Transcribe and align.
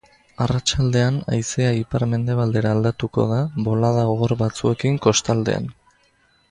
Arratsaldean 0.43 1.19
haizea 1.33 1.73
ipar-mendebaldera 1.81 2.73
aldatuko 2.77 3.29
da 3.35 3.39
bolada 3.69 4.09
gogor 4.13 4.37
batzuekin 4.45 5.03
kostaldean. 5.09 5.75